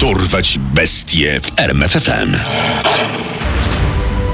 Dorwać 0.00 0.58
bestie 0.58 1.40
w 1.40 1.60
RMFFM. 1.60 2.36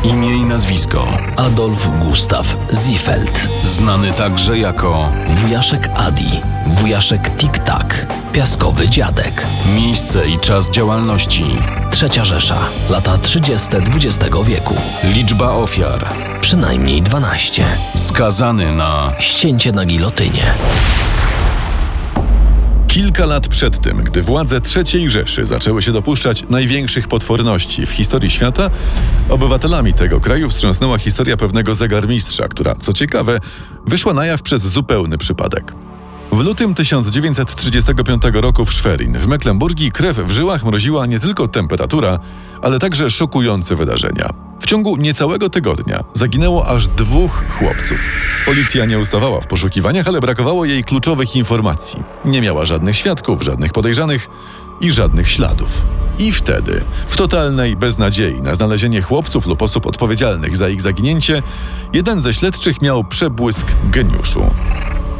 Imię 0.04 0.36
i 0.36 0.40
nazwisko. 0.40 1.06
Adolf 1.36 1.88
Gustav 1.98 2.44
Ziefeld, 2.72 3.48
znany 3.62 4.12
także 4.12 4.58
jako 4.58 5.12
wujaszek 5.28 5.88
Adi, 5.96 6.40
wujaszek 6.66 7.30
Tik-Tak, 7.36 8.06
piaskowy 8.32 8.88
dziadek, 8.88 9.46
miejsce 9.74 10.28
i 10.28 10.38
czas 10.38 10.70
działalności, 10.70 11.44
trzecia 11.90 12.24
Rzesza, 12.24 12.58
lata 12.90 13.18
30. 13.18 13.68
XX 13.76 14.18
wieku, 14.44 14.74
liczba 15.04 15.50
ofiar, 15.50 16.04
przynajmniej 16.40 17.02
12, 17.02 17.64
skazany 17.96 18.72
na 18.72 19.12
ścięcie 19.18 19.72
na 19.72 19.84
gilotynie. 19.84 20.54
Kilka 22.94 23.26
lat 23.26 23.48
przed 23.48 23.80
tym, 23.80 23.96
gdy 23.96 24.22
władze 24.22 24.60
III 24.76 25.10
Rzeszy 25.10 25.46
zaczęły 25.46 25.82
się 25.82 25.92
dopuszczać 25.92 26.44
największych 26.50 27.08
potworności 27.08 27.86
w 27.86 27.90
historii 27.90 28.30
świata, 28.30 28.70
obywatelami 29.28 29.92
tego 29.92 30.20
kraju 30.20 30.50
wstrząsnęła 30.50 30.98
historia 30.98 31.36
pewnego 31.36 31.74
zegarmistrza, 31.74 32.48
która, 32.48 32.74
co 32.74 32.92
ciekawe, 32.92 33.40
wyszła 33.86 34.14
na 34.14 34.26
jaw 34.26 34.42
przez 34.42 34.62
zupełny 34.62 35.18
przypadek. 35.18 35.72
W 36.32 36.40
lutym 36.40 36.74
1935 36.74 38.22
roku 38.32 38.64
w 38.64 38.74
Schwerin 38.74 39.18
w 39.18 39.26
Mecklenburgii 39.26 39.92
krew 39.92 40.18
w 40.18 40.30
żyłach 40.30 40.64
mroziła 40.64 41.06
nie 41.06 41.20
tylko 41.20 41.48
temperatura, 41.48 42.18
ale 42.62 42.78
także 42.78 43.10
szokujące 43.10 43.76
wydarzenia. 43.76 44.53
W 44.64 44.66
ciągu 44.66 44.96
niecałego 44.96 45.50
tygodnia 45.50 46.04
zaginęło 46.14 46.66
aż 46.66 46.88
dwóch 46.88 47.44
chłopców. 47.48 48.00
Policja 48.46 48.84
nie 48.84 48.98
ustawała 48.98 49.40
w 49.40 49.46
poszukiwaniach, 49.46 50.08
ale 50.08 50.20
brakowało 50.20 50.64
jej 50.64 50.84
kluczowych 50.84 51.36
informacji. 51.36 52.02
Nie 52.24 52.40
miała 52.40 52.64
żadnych 52.64 52.96
świadków, 52.96 53.42
żadnych 53.42 53.72
podejrzanych 53.72 54.28
i 54.80 54.92
żadnych 54.92 55.30
śladów. 55.30 55.82
I 56.18 56.32
wtedy, 56.32 56.84
w 57.08 57.16
totalnej 57.16 57.76
beznadziei 57.76 58.42
na 58.42 58.54
znalezienie 58.54 59.02
chłopców 59.02 59.46
lub 59.46 59.62
osób 59.62 59.86
odpowiedzialnych 59.86 60.56
za 60.56 60.68
ich 60.68 60.82
zaginięcie, 60.82 61.42
jeden 61.92 62.20
ze 62.20 62.34
śledczych 62.34 62.82
miał 62.82 63.04
przebłysk 63.04 63.66
geniuszu. 63.90 64.46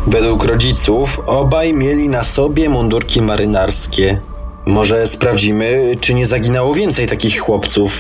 Według 0.07 0.45
rodziców 0.45 1.21
obaj 1.27 1.75
mieli 1.75 2.09
na 2.09 2.23
sobie 2.23 2.69
mundurki 2.69 3.23
marynarskie. 3.23 4.21
Może 4.67 5.07
sprawdzimy, 5.07 5.97
czy 6.01 6.15
nie 6.15 6.27
zaginęło 6.27 6.75
więcej 6.75 7.07
takich 7.07 7.41
chłopców. 7.41 7.93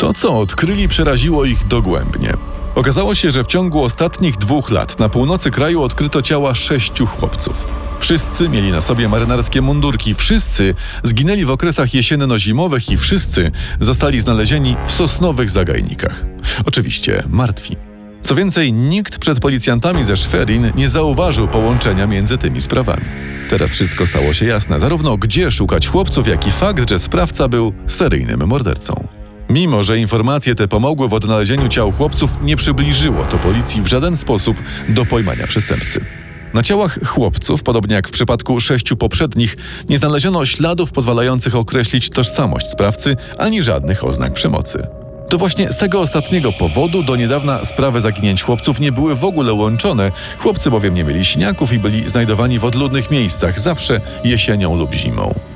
To, 0.00 0.12
co 0.12 0.38
odkryli, 0.38 0.88
przeraziło 0.88 1.44
ich 1.44 1.66
dogłębnie. 1.66 2.34
Okazało 2.74 3.14
się, 3.14 3.30
że 3.30 3.44
w 3.44 3.46
ciągu 3.46 3.84
ostatnich 3.84 4.36
dwóch 4.36 4.70
lat 4.70 4.98
na 4.98 5.08
północy 5.08 5.50
kraju 5.50 5.82
odkryto 5.82 6.22
ciała 6.22 6.54
sześciu 6.54 7.06
chłopców. 7.06 7.66
Wszyscy 7.98 8.48
mieli 8.48 8.72
na 8.72 8.80
sobie 8.80 9.08
marynarskie 9.08 9.62
mundurki, 9.62 10.14
wszyscy 10.14 10.74
zginęli 11.02 11.44
w 11.44 11.50
okresach 11.50 11.94
jesienno-zimowych 11.94 12.90
i 12.90 12.96
wszyscy 12.96 13.50
zostali 13.80 14.20
znalezieni 14.20 14.76
w 14.86 14.92
sosnowych 14.92 15.50
zagajnikach. 15.50 16.24
Oczywiście 16.66 17.22
martwi. 17.28 17.76
Co 18.22 18.34
więcej, 18.34 18.72
nikt 18.72 19.18
przed 19.18 19.40
policjantami 19.40 20.04
ze 20.04 20.16
Schwerin 20.16 20.72
nie 20.76 20.88
zauważył 20.88 21.48
połączenia 21.48 22.06
między 22.06 22.38
tymi 22.38 22.60
sprawami. 22.60 23.04
Teraz 23.50 23.70
wszystko 23.70 24.06
stało 24.06 24.32
się 24.32 24.46
jasne, 24.46 24.80
zarówno 24.80 25.16
gdzie 25.16 25.50
szukać 25.50 25.88
chłopców, 25.88 26.28
jak 26.28 26.46
i 26.46 26.50
fakt, 26.50 26.90
że 26.90 26.98
sprawca 26.98 27.48
był 27.48 27.72
seryjnym 27.86 28.46
mordercą. 28.48 29.19
Mimo, 29.50 29.82
że 29.82 29.98
informacje 29.98 30.54
te 30.54 30.68
pomogły 30.68 31.08
w 31.08 31.14
odnalezieniu 31.14 31.68
ciał 31.68 31.92
chłopców, 31.92 32.30
nie 32.42 32.56
przybliżyło 32.56 33.24
to 33.24 33.38
policji 33.38 33.82
w 33.82 33.86
żaden 33.86 34.16
sposób 34.16 34.56
do 34.88 35.06
pojmania 35.06 35.46
przestępcy. 35.46 36.04
Na 36.54 36.62
ciałach 36.62 36.98
chłopców, 37.06 37.62
podobnie 37.62 37.94
jak 37.94 38.08
w 38.08 38.10
przypadku 38.10 38.60
sześciu 38.60 38.96
poprzednich, 38.96 39.56
nie 39.88 39.98
znaleziono 39.98 40.46
śladów 40.46 40.92
pozwalających 40.92 41.56
określić 41.56 42.10
tożsamość 42.10 42.70
sprawcy 42.70 43.16
ani 43.38 43.62
żadnych 43.62 44.04
oznak 44.04 44.32
przemocy. 44.32 44.86
To 45.28 45.38
właśnie 45.38 45.72
z 45.72 45.76
tego 45.76 46.00
ostatniego 46.00 46.52
powodu 46.52 47.02
do 47.02 47.16
niedawna 47.16 47.64
sprawy 47.64 48.00
zaginięć 48.00 48.42
chłopców 48.42 48.80
nie 48.80 48.92
były 48.92 49.14
w 49.14 49.24
ogóle 49.24 49.52
łączone, 49.52 50.12
chłopcy 50.38 50.70
bowiem 50.70 50.94
nie 50.94 51.04
mieli 51.04 51.24
siniaków 51.24 51.72
i 51.72 51.78
byli 51.78 52.10
znajdowani 52.10 52.58
w 52.58 52.64
odludnych 52.64 53.10
miejscach, 53.10 53.60
zawsze 53.60 54.00
jesienią 54.24 54.76
lub 54.76 54.94
zimą. 54.94 55.49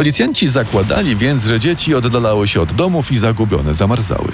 Policjanci 0.00 0.48
zakładali 0.48 1.16
więc, 1.16 1.44
że 1.44 1.60
dzieci 1.60 1.94
oddalały 1.94 2.48
się 2.48 2.60
od 2.60 2.72
domów 2.72 3.12
i 3.12 3.18
zagubione 3.18 3.74
zamarzały. 3.74 4.32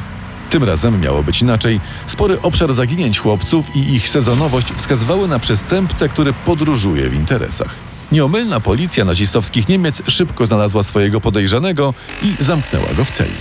Tym 0.51 0.65
razem 0.65 1.01
miało 1.01 1.23
być 1.23 1.43
inaczej. 1.43 1.81
Spory 2.07 2.43
obszar 2.43 2.75
zaginięć 2.75 3.19
chłopców 3.19 3.77
i 3.77 3.95
ich 3.95 4.09
sezonowość 4.09 4.67
wskazywały 4.77 5.29
na 5.29 5.39
przestępcę, 5.39 6.09
który 6.09 6.33
podróżuje 6.33 7.09
w 7.09 7.15
interesach. 7.15 7.75
Nieomylna 8.13 8.61
policja 8.61 9.05
nazistowskich 9.05 9.69
Niemiec 9.69 10.03
szybko 10.07 10.47
znalazła 10.47 10.83
swojego 10.83 11.21
podejrzanego 11.21 11.95
i 12.23 12.45
zamknęła 12.45 12.95
go 12.97 13.05
w 13.05 13.11
celi. 13.11 13.39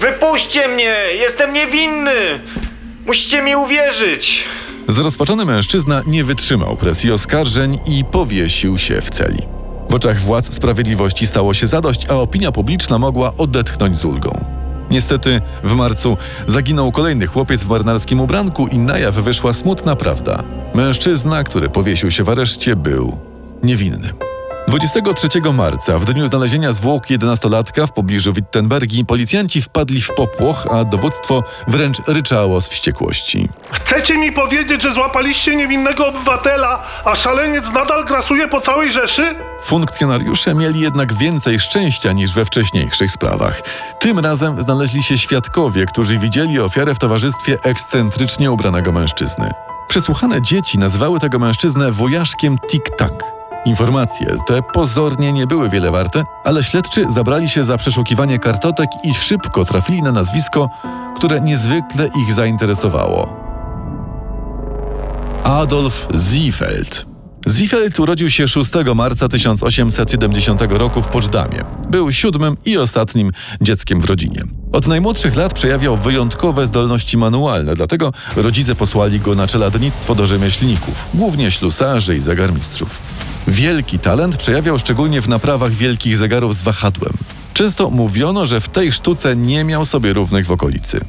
Wypuśćcie 0.00 0.68
mnie! 0.68 0.94
Jestem 1.20 1.52
niewinny! 1.52 2.40
Musicie 3.06 3.42
mi 3.42 3.56
uwierzyć! 3.56 4.44
Zrozpaczony 4.88 5.44
mężczyzna 5.44 6.02
nie 6.06 6.24
wytrzymał 6.24 6.76
presji 6.76 7.12
oskarżeń 7.12 7.78
i 7.86 8.04
powiesił 8.04 8.78
się 8.78 9.02
w 9.02 9.10
celi. 9.10 9.59
W 9.90 9.94
oczach 9.94 10.20
władz 10.20 10.54
sprawiedliwości 10.54 11.26
stało 11.26 11.54
się 11.54 11.66
zadość, 11.66 12.06
a 12.10 12.14
opinia 12.14 12.52
publiczna 12.52 12.98
mogła 12.98 13.36
odetchnąć 13.36 13.96
z 13.96 14.04
ulgą. 14.04 14.44
Niestety 14.90 15.40
w 15.64 15.74
marcu 15.74 16.16
zaginął 16.48 16.92
kolejny 16.92 17.26
chłopiec 17.26 17.64
w 17.64 17.68
marynarskim 17.68 18.20
ubranku 18.20 18.66
i 18.66 18.78
na 18.78 18.98
jaw 18.98 19.14
wyszła 19.14 19.52
smutna 19.52 19.96
prawda. 19.96 20.42
Mężczyzna, 20.74 21.44
który 21.44 21.68
powiesił 21.68 22.10
się 22.10 22.24
w 22.24 22.28
areszcie, 22.28 22.76
był 22.76 23.18
niewinny. 23.62 24.29
23 24.70 25.28
marca, 25.52 25.98
w 25.98 26.04
dniu 26.04 26.26
znalezienia 26.26 26.72
zwłok 26.72 27.06
11-latka 27.06 27.86
w 27.86 27.92
pobliżu 27.92 28.32
Wittenbergi, 28.32 29.04
policjanci 29.04 29.62
wpadli 29.62 30.00
w 30.00 30.10
popłoch, 30.16 30.66
a 30.70 30.84
dowództwo 30.84 31.44
wręcz 31.68 31.96
ryczało 32.06 32.60
z 32.60 32.68
wściekłości. 32.68 33.48
Chcecie 33.70 34.18
mi 34.18 34.32
powiedzieć, 34.32 34.82
że 34.82 34.92
złapaliście 34.92 35.56
niewinnego 35.56 36.06
obywatela, 36.06 36.82
a 37.04 37.14
szaleniec 37.14 37.64
nadal 37.74 38.04
grasuje 38.04 38.48
po 38.48 38.60
całej 38.60 38.92
Rzeszy? 38.92 39.34
Funkcjonariusze 39.62 40.54
mieli 40.54 40.80
jednak 40.80 41.14
więcej 41.14 41.60
szczęścia 41.60 42.12
niż 42.12 42.32
we 42.32 42.44
wcześniejszych 42.44 43.10
sprawach. 43.10 43.62
Tym 44.00 44.18
razem 44.18 44.62
znaleźli 44.62 45.02
się 45.02 45.18
świadkowie, 45.18 45.86
którzy 45.86 46.18
widzieli 46.18 46.60
ofiarę 46.60 46.94
w 46.94 46.98
towarzystwie 46.98 47.58
ekscentrycznie 47.64 48.50
ubranego 48.50 48.92
mężczyzny. 48.92 49.50
Przesłuchane 49.88 50.42
dzieci 50.42 50.78
nazwały 50.78 51.20
tego 51.20 51.38
mężczyznę 51.38 51.92
wujaszkiem 51.92 52.56
Tik-Tak. 52.72 53.39
Informacje 53.64 54.36
te 54.46 54.62
pozornie 54.62 55.32
nie 55.32 55.46
były 55.46 55.68
wiele 55.68 55.90
warte, 55.90 56.24
ale 56.44 56.62
śledczy 56.62 57.06
zabrali 57.10 57.48
się 57.48 57.64
za 57.64 57.76
przeszukiwanie 57.76 58.38
kartotek 58.38 58.90
i 59.04 59.14
szybko 59.14 59.64
trafili 59.64 60.02
na 60.02 60.12
nazwisko, 60.12 60.68
które 61.16 61.40
niezwykle 61.40 62.08
ich 62.22 62.32
zainteresowało. 62.32 63.36
Adolf 65.44 66.08
Ziefeld. 66.16 67.06
Ziefeld 67.48 68.00
urodził 68.00 68.30
się 68.30 68.48
6 68.48 68.70
marca 68.94 69.28
1870 69.28 70.60
roku 70.68 71.02
w 71.02 71.08
Poczdamie. 71.08 71.64
Był 71.88 72.12
siódmym 72.12 72.56
i 72.64 72.78
ostatnim 72.78 73.32
dzieckiem 73.60 74.00
w 74.00 74.04
rodzinie. 74.04 74.42
Od 74.72 74.86
najmłodszych 74.86 75.36
lat 75.36 75.54
przejawiał 75.54 75.96
wyjątkowe 75.96 76.66
zdolności 76.66 77.18
manualne, 77.18 77.74
dlatego 77.74 78.12
rodzice 78.36 78.74
posłali 78.74 79.20
go 79.20 79.34
na 79.34 79.46
czeladnictwo 79.46 80.14
do 80.14 80.26
rzemieślników, 80.26 80.94
głównie 81.14 81.50
ślusarzy 81.50 82.16
i 82.16 82.20
zegarmistrzów. 82.20 83.19
Wielki 83.48 83.98
talent 83.98 84.36
przejawiał 84.36 84.78
szczególnie 84.78 85.22
w 85.22 85.28
naprawach 85.28 85.72
wielkich 85.72 86.16
zegarów 86.16 86.56
z 86.56 86.62
wahadłem. 86.62 87.12
Często 87.54 87.90
mówiono, 87.90 88.46
że 88.46 88.60
w 88.60 88.68
tej 88.68 88.92
sztuce 88.92 89.36
nie 89.36 89.64
miał 89.64 89.84
sobie 89.84 90.12
równych 90.12 90.46
w 90.46 90.50
okolicy. 90.50 91.00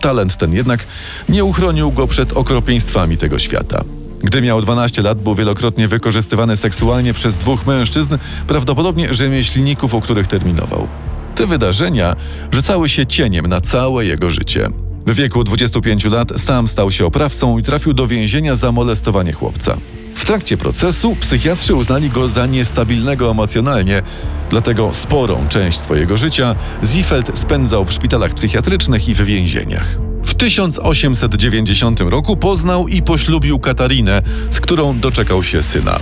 Talent 0.00 0.36
ten 0.36 0.52
jednak 0.52 0.86
nie 1.28 1.44
uchronił 1.44 1.92
go 1.92 2.06
przed 2.06 2.32
okropieństwami 2.32 3.16
tego 3.16 3.38
świata. 3.38 3.84
Gdy 4.22 4.42
miał 4.42 4.60
12 4.60 5.02
lat, 5.02 5.22
był 5.22 5.34
wielokrotnie 5.34 5.88
wykorzystywany 5.88 6.56
seksualnie 6.56 7.14
przez 7.14 7.36
dwóch 7.36 7.66
mężczyzn, 7.66 8.18
prawdopodobnie 8.46 9.14
rzemieślników, 9.14 9.94
u 9.94 10.00
których 10.00 10.26
terminował. 10.26 10.88
Te 11.34 11.46
wydarzenia 11.46 12.16
rzucały 12.52 12.88
się 12.88 13.06
cieniem 13.06 13.46
na 13.46 13.60
całe 13.60 14.06
jego 14.06 14.30
życie. 14.30 14.68
W 15.06 15.14
wieku 15.14 15.44
25 15.44 16.04
lat 16.04 16.32
sam 16.36 16.68
stał 16.68 16.90
się 16.90 17.06
oprawcą 17.06 17.58
i 17.58 17.62
trafił 17.62 17.92
do 17.94 18.06
więzienia 18.06 18.56
za 18.56 18.72
molestowanie 18.72 19.32
chłopca. 19.32 19.76
W 20.20 20.24
trakcie 20.24 20.56
procesu 20.56 21.16
psychiatrzy 21.16 21.74
uznali 21.74 22.10
go 22.10 22.28
za 22.28 22.46
niestabilnego 22.46 23.30
emocjonalnie, 23.30 24.02
dlatego 24.50 24.94
sporą 24.94 25.48
część 25.48 25.78
swojego 25.78 26.16
życia 26.16 26.54
Ziefeld 26.84 27.38
spędzał 27.38 27.84
w 27.84 27.92
szpitalach 27.92 28.34
psychiatrycznych 28.34 29.08
i 29.08 29.14
w 29.14 29.20
więzieniach. 29.20 29.98
W 30.24 30.34
1890 30.34 32.00
roku 32.00 32.36
poznał 32.36 32.88
i 32.88 33.02
poślubił 33.02 33.58
Katarinę, 33.58 34.22
z 34.50 34.60
którą 34.60 34.98
doczekał 34.98 35.42
się 35.42 35.62
syna. 35.62 35.98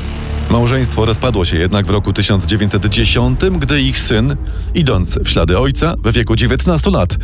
Małżeństwo 0.51 1.05
rozpadło 1.05 1.45
się 1.45 1.57
jednak 1.57 1.87
w 1.87 1.91
roku 1.91 2.13
1910, 2.13 3.41
gdy 3.59 3.81
ich 3.83 4.01
syn, 4.01 4.37
idąc 4.75 5.19
w 5.25 5.29
ślady 5.29 5.59
ojca 5.59 5.95
we 5.99 6.13
wieku 6.13 6.37
19 6.37 6.91
lat, 6.91 7.17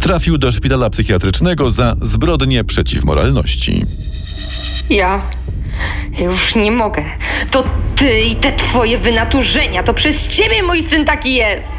trafił 0.00 0.38
do 0.38 0.52
szpitala 0.52 0.90
psychiatrycznego 0.90 1.70
za 1.70 1.96
zbrodnie 2.02 2.64
przeciw 2.64 3.04
moralności. 3.04 3.86
Ja 4.90 5.22
już 6.18 6.54
nie 6.54 6.72
mogę. 6.72 7.04
To 7.50 7.64
ty 7.96 8.20
i 8.20 8.36
te 8.36 8.52
twoje 8.52 8.98
wynaturzenia. 8.98 9.82
To 9.82 9.94
przez 9.94 10.28
ciebie 10.28 10.62
mój 10.62 10.82
syn 10.82 11.04
taki 11.04 11.34
jest. 11.34 11.72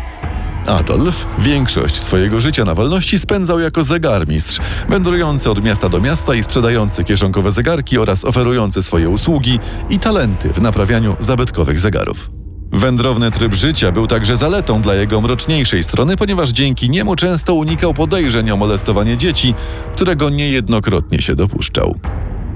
Adolf 0.68 1.28
większość 1.40 1.96
swojego 1.96 2.40
życia 2.40 2.64
na 2.64 2.76
wolności 2.76 3.20
spędzał 3.20 3.60
jako 3.60 3.84
zegarmistrz, 3.84 4.60
wędrujący 4.90 5.52
od 5.52 5.64
miasta 5.64 5.90
do 5.90 6.02
miasta 6.02 6.36
i 6.36 6.44
sprzedający 6.44 7.04
kieszonkowe 7.04 7.52
zegarki 7.52 7.98
oraz 7.98 8.26
oferujący 8.26 8.84
swoje 8.84 9.10
usługi 9.10 9.60
i 9.90 10.00
talenty 10.00 10.54
w 10.54 10.62
naprawianiu 10.62 11.16
zabytkowych 11.20 11.80
zegarów. 11.80 12.30
Wędrowny 12.72 13.32
tryb 13.32 13.54
życia 13.54 13.92
był 13.92 14.08
także 14.08 14.38
zaletą 14.38 14.82
dla 14.82 14.96
jego 14.96 15.22
mroczniejszej 15.22 15.84
strony, 15.84 16.18
ponieważ 16.18 16.50
dzięki 16.50 16.90
niemu 16.90 17.16
często 17.16 17.54
unikał 17.54 17.94
podejrzeń 17.94 18.52
o 18.52 18.58
molestowanie 18.58 19.18
dzieci, 19.18 19.54
którego 19.96 20.30
niejednokrotnie 20.30 21.22
się 21.22 21.36
dopuszczał. 21.36 22.00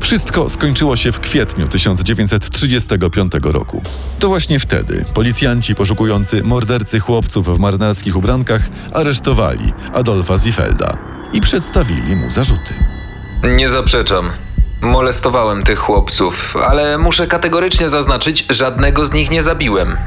Wszystko 0.08 0.50
skończyło 0.50 0.96
się 0.96 1.12
w 1.12 1.20
kwietniu 1.20 1.68
1935 1.68 3.32
roku. 3.44 3.82
To 4.20 4.28
właśnie 4.28 4.60
wtedy 4.60 5.06
policjanci 5.14 5.76
poszukujący 5.76 6.44
mordercy 6.44 7.00
chłopców 7.00 7.58
w 7.58 7.60
marynarskich 7.60 8.18
ubrankach 8.18 8.62
aresztowali 8.94 9.74
Adolfa 9.94 10.38
Ziefelda 10.38 10.98
i 11.34 11.42
przedstawili 11.42 12.16
mu 12.16 12.30
zarzuty. 12.30 12.74
Nie 13.44 13.70
zaprzeczam. 13.70 14.30
Molestowałem 14.82 15.64
tych 15.64 15.80
chłopców, 15.80 16.56
ale 16.70 16.98
muszę 16.98 17.28
kategorycznie 17.28 17.90
zaznaczyć, 17.90 18.46
żadnego 18.50 19.06
z 19.06 19.14
nich 19.14 19.32
nie 19.32 19.44
zabiłem. 19.44 19.98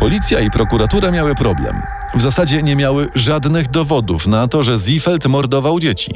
Policja 0.00 0.40
i 0.40 0.50
prokuratura 0.50 1.10
miały 1.10 1.34
problem. 1.34 1.82
W 2.14 2.20
zasadzie 2.20 2.62
nie 2.62 2.76
miały 2.76 3.08
żadnych 3.14 3.70
dowodów 3.70 4.26
na 4.26 4.48
to, 4.48 4.62
że 4.62 4.78
Ziefeld 4.78 5.26
mordował 5.26 5.80
dzieci. 5.80 6.10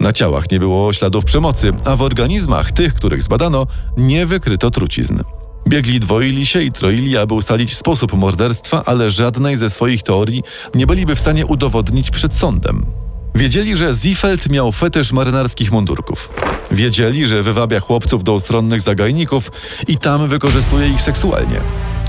Na 0.00 0.12
ciałach 0.12 0.50
nie 0.50 0.58
było 0.58 0.92
śladów 0.92 1.24
przemocy, 1.24 1.72
a 1.84 1.96
w 1.96 2.02
organizmach 2.02 2.72
tych, 2.72 2.94
których 2.94 3.22
zbadano, 3.22 3.66
nie 3.96 4.26
wykryto 4.26 4.70
trucizn. 4.70 5.20
Biegli 5.68 6.00
dwoili 6.00 6.46
się 6.46 6.62
i 6.62 6.72
troili, 6.72 7.16
aby 7.16 7.34
ustalić 7.34 7.76
sposób 7.76 8.12
morderstwa, 8.12 8.84
ale 8.84 9.10
żadnej 9.10 9.56
ze 9.56 9.70
swoich 9.70 10.02
teorii 10.02 10.42
nie 10.74 10.86
byliby 10.86 11.14
w 11.14 11.20
stanie 11.20 11.46
udowodnić 11.46 12.10
przed 12.10 12.34
sądem. 12.34 12.86
Wiedzieli, 13.34 13.76
że 13.76 13.94
Ziefeld 13.94 14.48
miał 14.48 14.72
fetysz 14.72 15.12
marynarskich 15.12 15.72
mundurków. 15.72 16.28
Wiedzieli, 16.70 17.26
że 17.26 17.42
wywabia 17.42 17.80
chłopców 17.80 18.24
do 18.24 18.34
ustronnych 18.34 18.80
zagajników 18.80 19.50
i 19.88 19.98
tam 19.98 20.28
wykorzystuje 20.28 20.88
ich 20.88 21.02
seksualnie. 21.02 21.60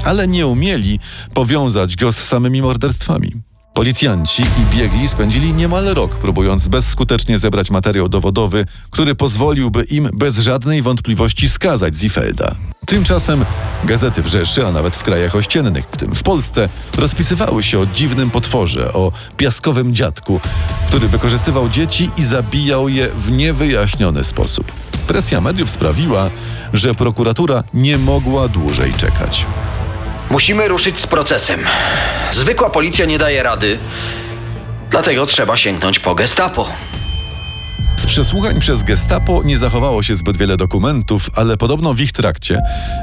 Ale 0.04 0.28
nie 0.28 0.48
umieli 0.48 1.00
powiązać 1.34 1.96
go 1.96 2.12
z 2.12 2.18
samymi 2.18 2.62
morderstwami. 2.62 3.51
Policjanci 3.74 4.42
i 4.42 4.76
biegli 4.76 5.08
spędzili 5.08 5.54
niemal 5.54 5.86
rok, 5.86 6.16
próbując 6.16 6.68
bezskutecznie 6.68 7.40
zebrać 7.40 7.72
materiał 7.72 8.10
dowodowy, 8.10 8.66
który 8.90 9.16
pozwoliłby 9.16 9.84
im 9.84 10.10
bez 10.14 10.38
żadnej 10.38 10.82
wątpliwości 10.82 11.50
skazać 11.50 11.96
Ziefelda. 11.96 12.56
Tymczasem 12.86 13.46
gazety 13.84 14.24
w 14.24 14.28
Rzeszy, 14.28 14.66
a 14.66 14.72
nawet 14.72 14.96
w 14.96 15.04
krajach 15.04 15.36
ościennych, 15.36 15.86
w 15.92 15.98
tym 15.98 16.16
w 16.16 16.24
Polsce, 16.24 16.70
rozpisywały 16.98 17.64
się 17.64 17.80
o 17.80 17.86
dziwnym 17.86 18.32
potworze, 18.32 18.94
o 18.94 19.12
piaskowym 19.38 19.96
dziadku, 19.96 20.40
który 20.88 21.08
wykorzystywał 21.08 21.70
dzieci 21.70 22.10
i 22.18 22.24
zabijał 22.24 22.90
je 22.90 23.10
w 23.10 23.32
niewyjaśniony 23.32 24.24
sposób. 24.24 24.72
Presja 25.08 25.42
mediów 25.42 25.70
sprawiła, 25.70 26.30
że 26.74 26.96
prokuratura 26.96 27.64
nie 27.74 27.98
mogła 27.98 28.48
dłużej 28.48 28.94
czekać. 28.94 29.46
Musimy 30.32 30.68
ruszyć 30.68 31.00
z 31.00 31.08
procesem. 31.08 31.60
Zwykła 32.32 32.70
policja 32.70 33.06
nie 33.06 33.18
daje 33.18 33.44
rady, 33.44 33.80
dlatego 34.90 35.26
trzeba 35.26 35.58
sięgnąć 35.58 36.00
po 36.00 36.16
gestapo. 36.16 36.70
Z 37.98 38.06
przesłuchań 38.06 38.60
przez 38.60 38.84
gestapo 38.84 39.42
nie 39.46 39.58
zachowało 39.58 40.04
się 40.04 40.16
zbyt 40.16 40.38
wiele 40.38 40.58
dokumentów, 40.58 41.30
ale 41.36 41.58
podobno 41.58 41.94
w 41.94 42.00
ich 42.00 42.12
trakcie 42.12 42.62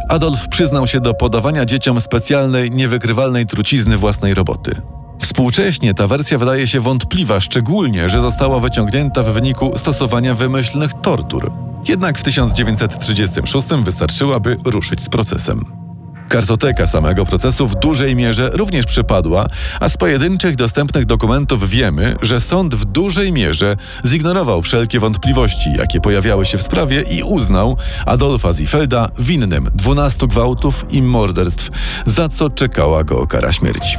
Adolf 0.09 0.49
przyznał 0.49 0.87
się 0.87 1.01
do 1.01 1.15
podawania 1.15 1.65
dzieciom 1.65 2.01
specjalnej, 2.01 2.71
niewykrywalnej 2.71 3.47
trucizny 3.47 3.97
własnej 3.97 4.35
roboty. 4.35 4.81
Współcześnie 5.21 5.95
ta 5.95 6.07
wersja 6.07 6.39
wydaje 6.39 6.67
się 6.67 6.81
wątpliwa, 6.81 7.41
szczególnie, 7.41 8.09
że 8.09 8.21
została 8.21 8.61
wyciągnięta 8.61 9.23
w 9.23 9.33
wyniku 9.33 9.73
stosowania 9.77 10.35
wymyślnych 10.35 10.91
tortur. 11.03 11.53
Jednak 11.89 12.19
w 12.19 12.25
1936 12.25 13.69
wystarczyłaby 13.69 14.57
ruszyć 14.65 15.05
z 15.05 15.09
procesem. 15.09 15.88
Kartoteka 16.29 16.87
samego 16.87 17.27
procesu 17.27 17.69
w 17.69 17.75
dużej 17.75 18.17
mierze 18.17 18.51
również 18.53 18.87
przypadła, 18.87 19.47
a 19.81 19.89
z 19.89 19.97
pojedynczych 19.97 20.57
dostępnych 20.57 21.07
dokumentów 21.07 21.71
wiemy, 21.71 22.17
że 22.23 22.41
sąd 22.41 22.75
w 22.75 22.85
dużej 22.85 23.33
mierze 23.33 23.77
zignorował 24.07 24.63
wszelkie 24.63 25.01
wątpliwości, 25.01 25.73
jakie 25.79 26.01
pojawiały 26.01 26.47
się 26.47 26.59
w 26.59 26.63
sprawie 26.63 27.03
i 27.03 27.23
uznał 27.23 27.77
Adolfa 28.07 28.53
Ziefelda 28.53 29.09
winnym 29.19 29.71
12 29.75 30.27
gwałtów 30.27 30.85
i 30.91 31.03
morderstw, 31.03 31.71
za 32.07 32.29
co 32.29 32.51
czekała 32.51 33.05
go 33.05 33.27
kara 33.27 33.53
śmierci. 33.53 33.97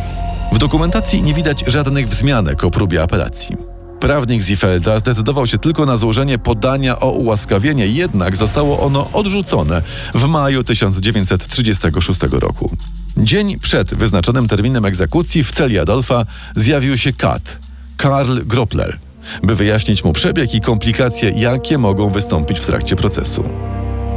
W 0.52 0.58
dokumentacji 0.58 1.22
nie 1.22 1.34
widać 1.34 1.64
żadnych 1.68 2.10
wzmianek 2.10 2.64
o 2.64 2.72
próbie 2.72 3.04
apelacji. 3.04 3.79
Prawnik 4.00 4.44
Ziefelda 4.44 5.00
zdecydował 5.00 5.48
się 5.48 5.58
tylko 5.58 5.86
na 5.86 5.98
złożenie 5.98 6.38
podania 6.38 7.00
o 7.00 7.12
ułaskawienie, 7.12 7.88
jednak 7.88 8.38
zostało 8.38 8.80
ono 8.80 9.12
odrzucone 9.14 9.82
w 10.14 10.28
maju 10.28 10.64
1936 10.64 12.20
roku. 12.32 12.72
Dzień 13.18 13.60
przed 13.60 13.94
wyznaczonym 13.96 14.48
terminem 14.48 14.86
egzekucji 14.86 15.44
w 15.44 15.52
celi 15.52 15.80
Adolfa 15.80 16.26
zjawił 16.56 16.98
się 16.98 17.14
kat, 17.14 17.58
Karl 17.98 18.40
Groppler, 18.46 19.00
by 19.44 19.56
wyjaśnić 19.56 20.04
mu 20.04 20.14
przebieg 20.14 20.54
i 20.54 20.62
komplikacje, 20.62 21.30
jakie 21.30 21.78
mogą 21.78 22.10
wystąpić 22.10 22.60
w 22.60 22.66
trakcie 22.66 22.96
procesu. 22.96 23.50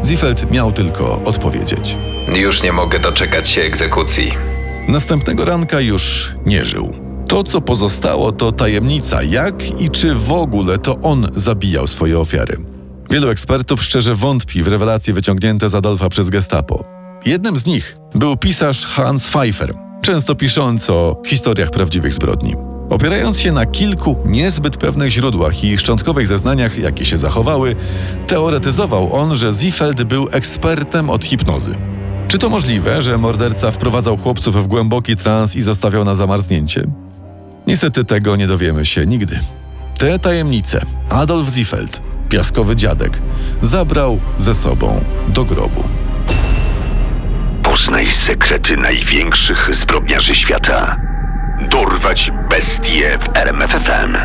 Ziefeld 0.04 0.50
miał 0.50 0.72
tylko 0.72 1.22
odpowiedzieć. 1.22 1.96
Już 2.34 2.62
nie 2.62 2.72
mogę 2.72 2.98
doczekać 2.98 3.48
się 3.48 3.62
egzekucji. 3.62 4.32
Następnego 4.88 5.44
ranka 5.44 5.80
już 5.80 6.32
nie 6.46 6.64
żył. 6.64 7.01
To, 7.32 7.44
co 7.44 7.60
pozostało, 7.60 8.32
to 8.32 8.52
tajemnica, 8.52 9.22
jak 9.22 9.80
i 9.80 9.90
czy 9.90 10.14
w 10.14 10.32
ogóle 10.32 10.78
to 10.78 10.98
on 11.02 11.28
zabijał 11.34 11.86
swoje 11.86 12.18
ofiary. 12.18 12.56
Wielu 13.10 13.28
ekspertów 13.28 13.82
szczerze 13.82 14.14
wątpi 14.14 14.62
w 14.62 14.68
rewelacje 14.68 15.14
wyciągnięte 15.14 15.68
z 15.68 15.74
Adolfa 15.74 16.08
przez 16.08 16.30
Gestapo. 16.30 16.84
Jednym 17.26 17.58
z 17.58 17.66
nich 17.66 17.96
był 18.14 18.36
pisarz 18.36 18.86
Hans 18.86 19.28
Pfeiffer, 19.28 19.74
często 20.02 20.34
piszący 20.34 20.92
o 20.92 21.22
historiach 21.26 21.70
prawdziwych 21.70 22.14
zbrodni. 22.14 22.54
Opierając 22.90 23.38
się 23.40 23.52
na 23.52 23.66
kilku 23.66 24.16
niezbyt 24.26 24.76
pewnych 24.76 25.10
źródłach 25.10 25.64
i 25.64 25.78
szczątkowych 25.78 26.26
zeznaniach, 26.26 26.78
jakie 26.78 27.06
się 27.06 27.18
zachowały, 27.18 27.76
teoretyzował 28.26 29.14
on, 29.14 29.34
że 29.34 29.52
Ziefeld 29.52 30.02
był 30.02 30.28
ekspertem 30.32 31.10
od 31.10 31.24
hipnozy. 31.24 31.74
Czy 32.28 32.38
to 32.38 32.48
możliwe, 32.48 33.02
że 33.02 33.18
morderca 33.18 33.70
wprowadzał 33.70 34.16
chłopców 34.16 34.64
w 34.64 34.66
głęboki 34.66 35.16
trans 35.16 35.56
i 35.56 35.62
zostawiał 35.62 36.04
na 36.04 36.14
zamarznięcie? 36.14 36.86
Niestety 37.66 38.04
tego 38.04 38.36
nie 38.36 38.46
dowiemy 38.46 38.86
się 38.86 39.06
nigdy. 39.06 39.40
Te 39.98 40.18
tajemnice 40.18 40.86
Adolf 41.10 41.48
Ziefeld, 41.48 42.00
piaskowy 42.28 42.76
dziadek, 42.76 43.22
zabrał 43.62 44.20
ze 44.36 44.54
sobą 44.54 45.04
do 45.28 45.44
grobu. 45.44 45.84
Poznaj 47.62 48.10
sekrety 48.10 48.76
największych 48.76 49.70
zbrodniarzy 49.74 50.34
świata. 50.34 50.96
Dorwać 51.70 52.32
bestie 52.50 53.18
w 53.18 53.36
RMFFM. 53.36 54.16